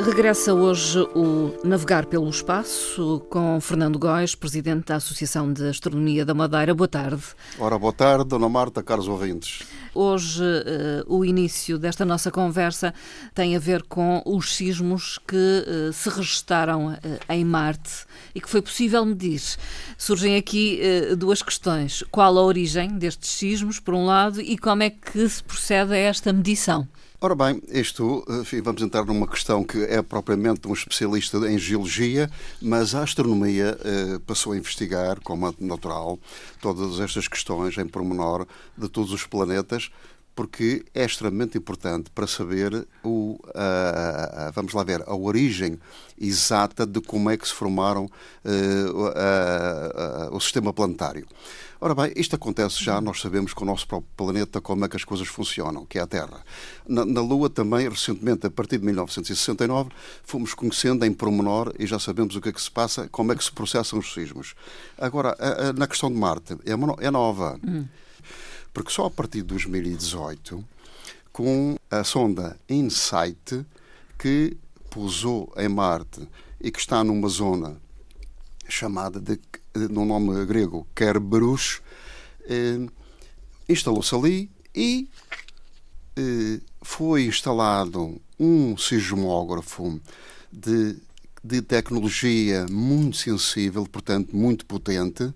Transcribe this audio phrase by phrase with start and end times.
[0.00, 6.34] Regressa hoje o Navegar pelo Espaço com Fernando Góes, presidente da Associação de Astronomia da
[6.34, 6.74] Madeira.
[6.74, 7.22] Boa tarde.
[7.58, 9.62] Ora, boa tarde, Dona Marta, caros ouvintes.
[9.94, 12.92] Hoje, uh, o início desta nossa conversa
[13.32, 16.98] tem a ver com os sismos que uh, se registaram uh,
[17.28, 19.40] em Marte e que foi possível medir.
[19.96, 20.80] Surgem aqui
[21.16, 22.02] duas questões.
[22.10, 25.96] Qual a origem destes sismos, por um lado, e como é que se procede a
[25.96, 26.88] esta medição?
[27.24, 28.22] Ora bem, isto,
[28.62, 34.18] vamos entrar numa questão que é propriamente um especialista em geologia, mas a astronomia eh,
[34.26, 36.18] passou a investigar, como é natural,
[36.60, 39.83] todas estas questões em pormenor de todos os planetas,
[40.34, 43.38] porque é extremamente importante para saber o,
[44.52, 45.78] vamos lá ver, a origem
[46.20, 48.10] exata de como é que se formaram
[48.44, 51.26] a, o sistema planetário.
[51.80, 54.96] Ora bem, isto acontece já, nós sabemos com o nosso próprio planeta como é que
[54.96, 56.40] as coisas funcionam, que é a Terra.
[56.88, 59.90] Na, na Lua também, recentemente, a partir de 1969,
[60.24, 63.36] fomos conhecendo em pormenor e já sabemos o que é que se passa, como é
[63.36, 64.54] que se processam os sismos.
[64.96, 65.36] Agora,
[65.76, 66.72] na questão de Marte, é,
[67.06, 67.58] é nova.
[67.62, 67.84] Hum
[68.74, 70.62] porque só a partir de 2018,
[71.32, 73.64] com a sonda InSight,
[74.18, 74.56] que
[74.90, 76.28] pousou em Marte
[76.60, 77.80] e que está numa zona
[78.68, 79.38] chamada de,
[79.90, 81.80] no nome grego, Kerberos,
[82.42, 82.86] eh,
[83.68, 85.08] instalou-se ali e
[86.16, 90.00] eh, foi instalado um sismógrafo
[90.52, 90.96] de,
[91.42, 95.32] de tecnologia muito sensível, portanto muito potente,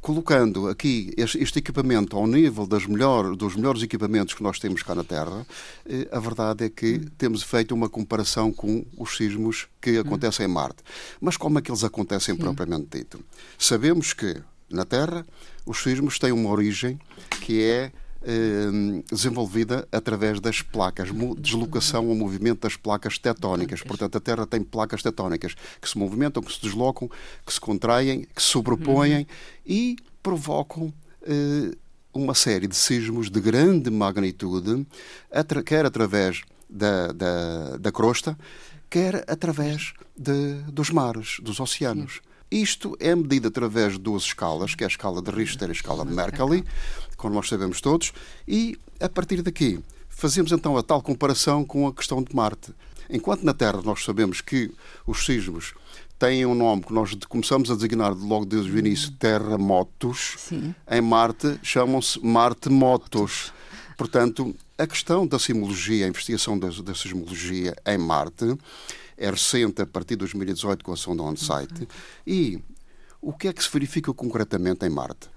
[0.00, 5.04] colocando aqui este, equipamento ao nível melhor, dos melhores equipamentos que nós temos cá na
[5.04, 5.46] Terra,
[5.86, 10.48] eh, a verdade é que temos feito uma comparação com os sismos que acontecem em
[10.48, 10.82] Marte.
[11.20, 12.40] Mas como é que eles acontecem Sim.
[12.40, 13.20] propriamente dito?
[13.58, 14.40] Sabemos que
[14.70, 15.26] na Terra
[15.66, 16.98] os sismos têm uma origem
[17.42, 17.92] que é
[19.10, 21.08] desenvolvida através das placas,
[21.38, 23.82] deslocação ou movimento das placas tectónicas.
[23.82, 27.08] Portanto, a Terra tem placas tectónicas que se movimentam, que se deslocam,
[27.46, 29.26] que se contraem, que se sobrepõem
[29.66, 30.92] e provocam
[31.22, 31.74] eh,
[32.12, 34.86] uma série de sismos de grande magnitude,
[35.64, 38.36] quer através da, da, da crosta,
[38.88, 42.20] quer através de, dos mares, dos oceanos.
[42.50, 45.72] Isto é medido através de duas escalas, que é a escala de Richter e a
[45.72, 46.64] escala de Mercalli,
[47.16, 48.12] como nós sabemos todos,
[48.48, 49.78] e a partir daqui
[50.08, 52.74] fazemos então a tal comparação com a questão de Marte.
[53.08, 54.70] Enquanto na Terra nós sabemos que
[55.06, 55.74] os sismos
[56.18, 60.74] têm um nome que nós começamos a designar logo desde o início, terremotos, Sim.
[60.90, 63.52] em Marte chamam-se Marte-motos.
[63.96, 68.56] Portanto, a questão da sismologia, a investigação da, da sismologia em Marte
[69.20, 71.86] é recente, a partir de 2018, com a sonda OnSite.
[72.26, 72.58] E
[73.20, 75.28] o que é que se verifica concretamente em Marte?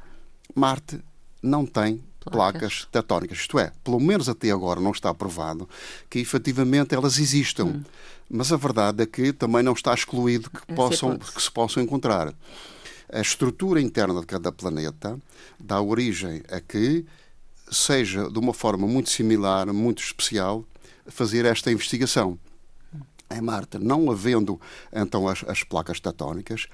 [0.55, 0.99] Marte
[1.41, 2.87] não tem placas.
[2.89, 3.39] tectónicas.
[3.39, 5.67] Isto é, pelo menos até agora não está provado
[6.09, 7.65] que efetivamente elas existam.
[7.65, 7.83] Hum.
[8.29, 12.33] Mas a verdade é que também não está excluído que, possam, que se possam encontrar.
[13.11, 15.19] A estrutura interna de cada planeta
[15.59, 17.05] dá origem a que
[17.69, 20.65] seja de uma forma muito similar, muito especial,
[21.07, 22.39] fazer esta investigação.
[23.35, 24.59] Em Marte, não havendo
[24.91, 26.67] então as, as placas tectónicas,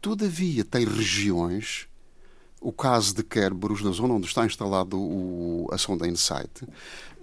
[0.00, 1.86] todavia tem regiões
[2.60, 6.66] o caso de Kerberos, na zona onde está instalado o, a sonda InSight,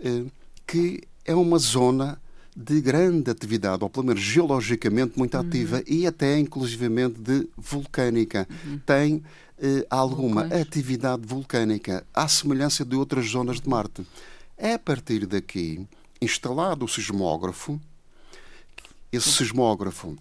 [0.03, 0.25] eh,
[0.65, 2.21] que é uma zona
[2.55, 5.83] de grande atividade, ou pelo menos geologicamente muito ativa uhum.
[5.87, 8.47] e até inclusivamente de vulcânica.
[8.65, 8.79] Uhum.
[8.85, 9.23] Tem
[9.57, 10.61] eh, alguma Vulcões.
[10.61, 14.05] atividade vulcânica, à semelhança de outras zonas de Marte.
[14.57, 15.85] É a partir daqui,
[16.21, 17.81] instalado o sismógrafo,
[19.13, 20.17] esse sismógrafo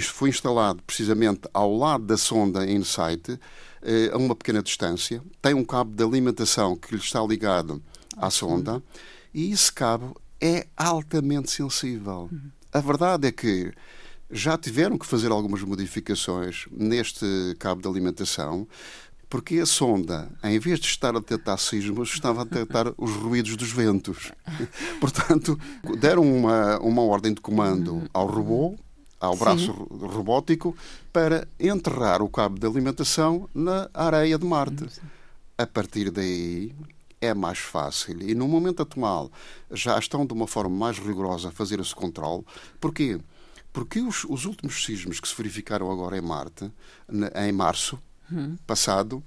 [0.00, 3.38] foi instalado precisamente ao lado da sonda InSight,
[3.82, 7.82] eh, a uma pequena distância, tem um cabo de alimentação que lhe está ligado
[8.16, 8.82] à sonda
[9.32, 12.30] e esse cabo é altamente sensível.
[12.72, 13.72] A verdade é que
[14.30, 17.24] já tiveram que fazer algumas modificações neste
[17.58, 18.68] cabo de alimentação,
[19.28, 23.56] porque a sonda, em vez de estar a detectar sismos, estava a detectar os ruídos
[23.56, 24.32] dos ventos.
[25.00, 25.58] Portanto,
[26.00, 28.76] deram uma, uma ordem de comando ao robô
[29.20, 30.06] ao braço Sim.
[30.06, 30.76] robótico
[31.12, 34.86] para enterrar o cabo de alimentação na areia de Marte.
[35.56, 36.74] A partir daí
[37.20, 39.30] é mais fácil e no momento atual
[39.72, 42.44] já estão de uma forma mais rigorosa a fazer esse controle.
[42.80, 43.18] Porquê?
[43.72, 46.70] Porque os, os últimos sismos que se verificaram agora em Marte,
[47.34, 47.98] em março
[48.32, 48.56] hum.
[48.66, 49.22] passado,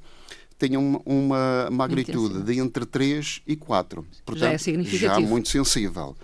[0.57, 4.06] tem uma, uma magnitude de entre 3 e 4.
[4.25, 5.13] Portanto, já é significativo.
[5.13, 6.15] Já muito sensível.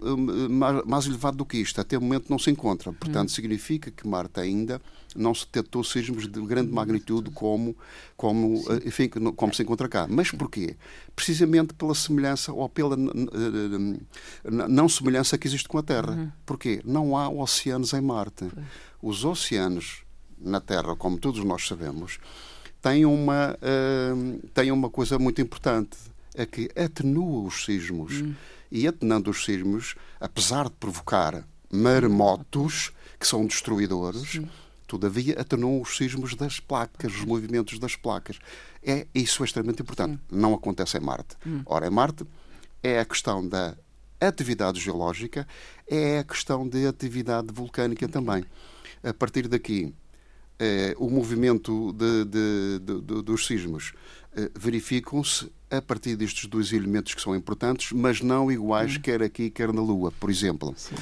[0.00, 0.48] Hum,
[0.86, 2.92] mais elevado do que isto, até o momento não se encontra.
[2.92, 3.32] Portanto, hum.
[3.32, 4.80] significa que Marte ainda
[5.14, 7.76] não se detectou sismos de grande magnitude como,
[8.16, 10.06] como, eh, enfim, como se encontra cá.
[10.08, 10.74] Mas porquê?
[11.14, 12.96] Precisamente pela semelhança ou pela
[14.44, 16.12] não semelhança que existe com a Terra.
[16.12, 16.32] Uhum.
[16.46, 16.80] Porquê?
[16.84, 18.46] Não há oceanos em Marte.
[19.02, 20.02] Os oceanos
[20.42, 22.18] na Terra, como todos nós sabemos,
[22.80, 25.96] têm uma, uh, têm uma coisa muito importante,
[26.34, 28.20] é que atenua os sismos.
[28.20, 28.34] Uhum
[28.72, 32.90] e atenando os sismos, apesar de provocar maremotos
[33.20, 34.40] que são destruidores,
[34.86, 38.38] todavia atenuam os sismos das placas, os movimentos das placas.
[38.82, 40.18] É isso é extremamente importante.
[40.30, 41.36] Não acontece em Marte.
[41.46, 41.60] Hum.
[41.66, 42.24] Ora, em Marte
[42.82, 43.76] é a questão da
[44.18, 45.46] atividade geológica,
[45.86, 48.42] é a questão da atividade vulcânica também.
[49.02, 49.94] A partir daqui,
[50.96, 53.92] o movimento de, de, de, dos sismos
[54.34, 59.00] eh, verificam-se a partir destes dois elementos que são importantes, mas não iguais, hum.
[59.00, 60.72] quer aqui, quer na Lua, por exemplo.
[60.76, 60.94] Sim.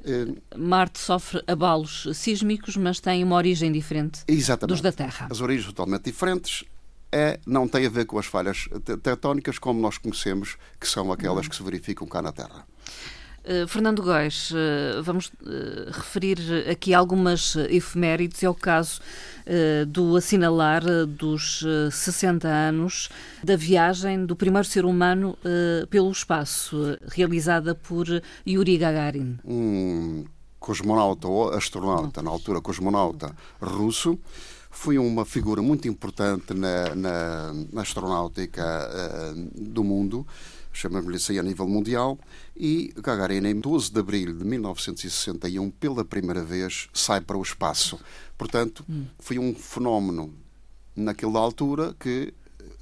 [0.00, 4.74] Uh, Marte sofre abalos sísmicos, mas tem uma origem diferente Exatamente.
[4.74, 5.28] dos da Terra.
[5.30, 6.64] As origens totalmente diferentes.
[7.10, 8.68] É, não tem a ver com as falhas
[9.02, 11.48] tectónicas como nós conhecemos, que são aquelas hum.
[11.48, 12.66] que se verificam cá na Terra.
[13.44, 18.42] Uh, Fernando Góis, uh, vamos uh, referir aqui algumas efemérides.
[18.42, 19.00] É o caso
[19.88, 21.62] do assinalar dos
[21.92, 23.10] 60 anos
[23.42, 25.36] da viagem do primeiro ser humano
[25.90, 28.06] pelo espaço, realizada por
[28.46, 29.38] Yuri Gagarin.
[29.44, 30.24] Um
[30.58, 34.18] cosmonauta ou astronauta, na altura cosmonauta russo,
[34.70, 38.64] foi uma figura muito importante na, na, na astronáutica
[39.54, 40.26] do mundo
[40.74, 42.18] chamamos-lhe assim a nível mundial,
[42.54, 47.98] e Gagarin, em 12 de abril de 1961, pela primeira vez, sai para o espaço.
[48.36, 49.06] Portanto, hum.
[49.18, 50.34] foi um fenómeno
[50.94, 52.34] naquela altura que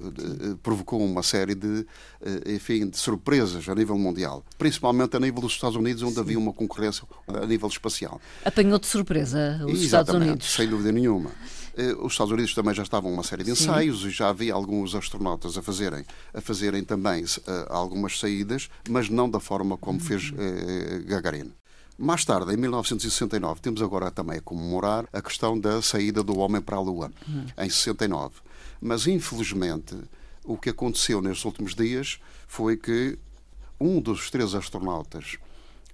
[0.03, 1.85] eh, provocou uma série de,
[2.21, 6.19] eh, enfim, de surpresas a nível mundial, principalmente a nível dos Estados Unidos, onde Sim.
[6.19, 8.19] havia uma concorrência a nível espacial.
[8.43, 10.51] Apanhou de surpresa os Exatamente, Estados Unidos.
[10.51, 11.31] Sem dúvida nenhuma.
[11.75, 14.07] Eh, os Estados Unidos também já estavam uma série de ensaios Sim.
[14.07, 17.27] e já havia alguns astronautas a fazerem, a fazerem também uh,
[17.69, 20.05] algumas saídas, mas não da forma como uhum.
[20.05, 21.51] fez uh, Gagarin.
[21.97, 26.61] Mais tarde, em 1969, temos agora também a comemorar a questão da saída do homem
[26.61, 27.45] para a Lua, uhum.
[27.57, 28.35] em 69.
[28.81, 29.95] Mas, infelizmente,
[30.43, 33.17] o que aconteceu nestes últimos dias foi que
[33.79, 35.37] um dos três astronautas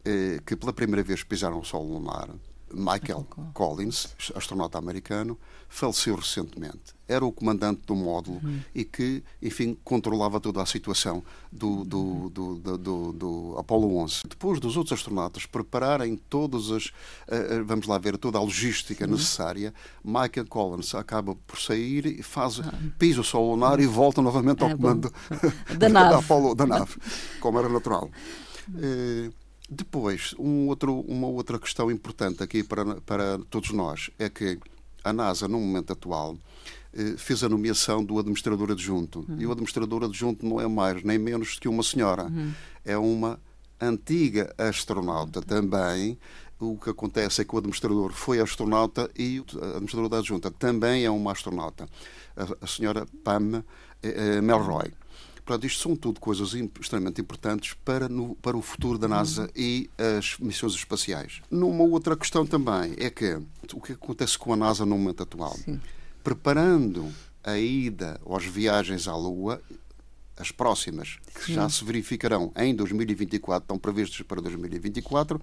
[0.06, 2.30] eh, que pela primeira vez pisaram o solo lunar
[2.74, 5.38] Michael Collins, astronauta americano,
[5.68, 6.98] faleceu recentemente.
[7.08, 8.60] Era o comandante do módulo uhum.
[8.74, 14.22] e que, enfim, controlava toda a situação do, do, do, do, do Apollo 11.
[14.30, 19.12] Depois dos outros astronautas prepararem todas as, uh, vamos lá ver, toda a logística uhum.
[19.12, 19.74] necessária,
[20.04, 22.74] Michael Collins acaba por sair e faz, ah.
[22.98, 25.12] pisa o solo lunar e volta novamente ao é, comando
[25.78, 26.10] da, nave.
[26.10, 26.96] da, Apollo, da nave,
[27.40, 28.10] como era natural.
[28.70, 29.34] Uh,
[29.70, 34.58] depois, um outro, uma outra questão importante aqui para, para todos nós é que
[35.04, 36.38] a NASA, no momento atual,
[36.94, 39.26] eh, fez a nomeação do administrador adjunto.
[39.30, 39.40] Uhum.
[39.40, 42.24] E o administrador adjunto não é mais nem menos que uma senhora.
[42.24, 42.52] Uhum.
[42.84, 43.40] É uma
[43.80, 46.18] antiga astronauta também.
[46.60, 49.46] O que acontece é que o administrador foi astronauta e o
[49.76, 51.88] administrador da adjunta também é uma astronauta.
[52.36, 53.64] A, a senhora Pam
[54.02, 54.92] eh, eh, Melroy.
[55.50, 59.50] Portanto, isto são tudo coisas extremamente importantes para, no, para o futuro da NASA uhum.
[59.56, 61.42] e as missões espaciais.
[61.50, 63.42] Numa outra questão também é que
[63.74, 65.56] o que acontece com a NASA no momento atual?
[65.56, 65.82] Sim.
[66.24, 67.12] Preparando
[67.44, 69.60] a ida ou as viagens à Lua,
[70.38, 71.54] as próximas, que Sim.
[71.56, 75.42] já se verificarão em 2024, estão previstas para 2024,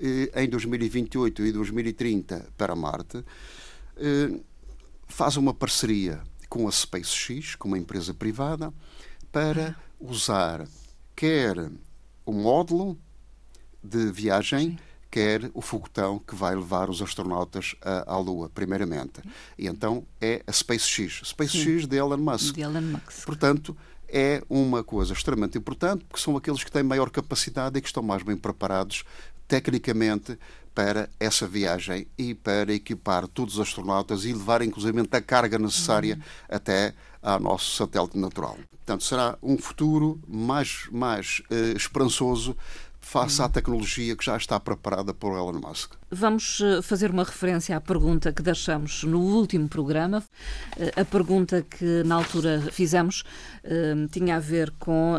[0.00, 3.24] eh, em 2028 e 2030 para Marte,
[3.96, 4.40] eh,
[5.06, 8.74] faz uma parceria com a SpaceX, com uma empresa privada,
[9.32, 10.66] para usar
[11.14, 11.70] quer
[12.24, 12.98] o módulo
[13.82, 14.78] de viagem,
[15.10, 19.20] quer o foguetão que vai levar os astronautas à, à Lua, primeiramente.
[19.58, 21.20] E então é a SpaceX.
[21.24, 22.54] SpaceX de Elon Musk.
[22.54, 23.24] De Elon Musk.
[23.26, 23.76] Portanto,
[24.08, 28.02] é uma coisa extremamente importante, porque são aqueles que têm maior capacidade e que estão
[28.02, 29.04] mais bem preparados
[29.46, 30.38] tecnicamente
[30.74, 36.14] para essa viagem e para equipar todos os astronautas e levar inclusive a carga necessária
[36.14, 36.22] uhum.
[36.48, 38.56] até ao nosso satélite natural.
[38.70, 42.56] Portanto, será um futuro mais, mais uh, esperançoso
[43.00, 45.92] face à tecnologia que já está preparada por Elon Musk.
[46.12, 50.22] Vamos eh, fazer uma referência à pergunta que deixamos no último programa.
[50.76, 53.22] Eh, a pergunta que na altura fizemos
[53.64, 55.16] uh, tinha a ver com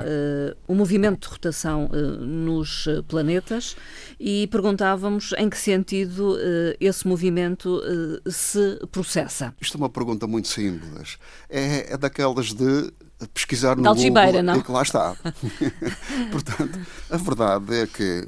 [0.68, 3.76] o movimento de rotação nos planetas
[4.20, 6.38] e perguntávamos em que sentido
[6.80, 7.82] esse movimento
[8.30, 9.54] se processa.
[9.62, 11.18] Isto é uma pergunta muito simples.
[11.50, 12.92] É, é daquelas de
[13.28, 14.58] pesquisar no da Google não?
[14.58, 15.16] e que lá está.
[16.32, 18.28] Portanto, a verdade é que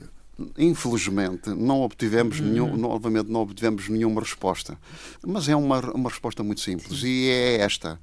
[0.57, 2.45] infelizmente não obtivemos uhum.
[2.47, 4.77] nenhum, novamente não obtivemos nenhuma resposta.
[5.25, 7.07] Mas é uma, uma resposta muito simples Sim.
[7.07, 7.99] e é esta.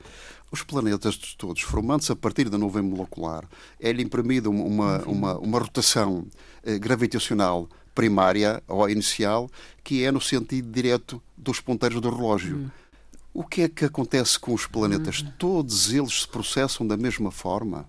[0.52, 3.44] Os planetas todos, formando-se a partir da nuvem molecular,
[3.78, 5.12] é-lhe imprimida uma, uhum.
[5.12, 6.26] uma, uma rotação
[6.64, 9.48] eh, gravitacional primária ou inicial
[9.84, 12.56] que é no sentido direto dos ponteiros do relógio.
[12.56, 12.70] Uhum.
[13.32, 15.20] O que é que acontece com os planetas?
[15.20, 15.32] Uhum.
[15.38, 17.88] Todos eles se processam da mesma forma?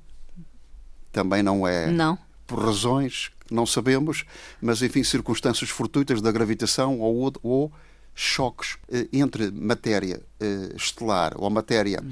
[1.11, 1.89] Também não é.
[1.91, 2.17] Não.
[2.45, 4.25] Por razões que não sabemos,
[4.61, 7.71] mas enfim, circunstâncias fortuitas da gravitação ou, ou
[8.15, 12.03] choques eh, entre matéria eh, estelar ou matéria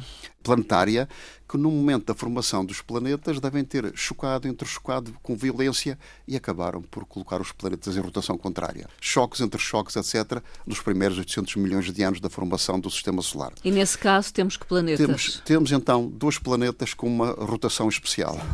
[0.42, 1.08] planetária
[1.50, 6.36] que no momento da formação dos planetas devem ter chocado, entre chocado com violência e
[6.36, 8.88] acabaram por colocar os planetas em rotação contrária.
[9.02, 13.54] Choques entre choques, etc., nos primeiros 800 milhões de anos da formação do Sistema Solar.
[13.64, 15.06] E nesse caso temos que planetas?
[15.06, 18.40] Temos, temos então dois planetas com uma rotação especial.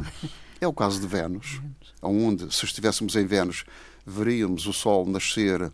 [0.62, 1.62] É o caso de Vênus,
[2.02, 3.66] onde, se estivéssemos em Vênus,
[4.06, 5.70] veríamos o Sol nascer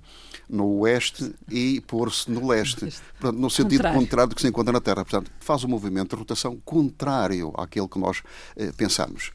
[0.52, 2.82] no oeste e pôr-se no leste,
[3.20, 4.00] portanto, no sentido contrário.
[4.00, 5.06] contrário do que se encontra na Terra.
[5.06, 8.22] Portanto, faz um movimento de rotação contrário àquele que nós
[8.58, 9.32] eh, pensamos.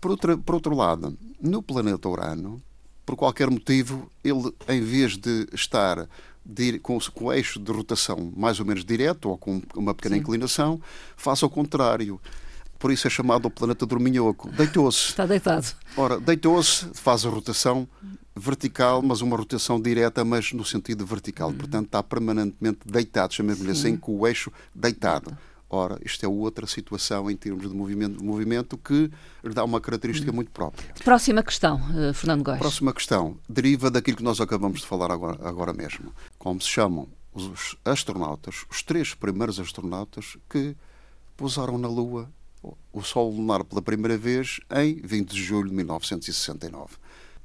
[0.00, 2.62] Por outro, por outro lado, no planeta Urano,
[3.04, 6.08] por qualquer motivo, ele, em vez de estar
[6.80, 10.20] com, com o eixo de rotação mais ou menos direto ou com uma pequena Sim.
[10.20, 10.80] inclinação,
[11.16, 12.20] faz ao contrário
[12.78, 14.50] por isso é chamado o planeta dorminhoco.
[14.50, 15.08] Deitou-se.
[15.08, 15.66] Está deitado.
[15.96, 17.88] Ora, deitou-se, faz a rotação
[18.36, 21.48] vertical, mas uma rotação direta, mas no sentido vertical.
[21.48, 21.56] Uhum.
[21.56, 25.36] Portanto, está permanentemente deitado, chamemos-lhe assim, com o eixo deitado.
[25.68, 29.10] Ora, isto é outra situação em termos de movimento, movimento que
[29.42, 30.36] lhe dá uma característica uhum.
[30.36, 30.94] muito própria.
[31.02, 32.58] Próxima questão, uh, Fernando Góes.
[32.58, 36.12] Próxima questão deriva daquilo que nós acabamos de falar agora, agora mesmo.
[36.38, 40.76] Como se chamam os astronautas, os três primeiros astronautas que
[41.36, 42.30] pousaram na Lua
[42.92, 46.96] o Sol lunar pela primeira vez em 20 de julho de 1969.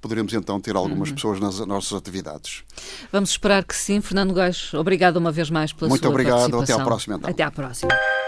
[0.00, 1.14] poderemos então ter algumas uhum.
[1.14, 2.64] pessoas nas nossas atividades.
[3.12, 4.00] Vamos esperar que sim.
[4.00, 6.50] Fernando Gás, obrigado uma vez mais pela Muito sua obrigado.
[6.50, 6.74] participação.
[6.74, 7.16] Até à próxima.
[7.16, 7.30] Então.
[7.30, 8.19] Até à próxima.